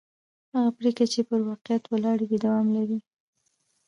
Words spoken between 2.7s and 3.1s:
لري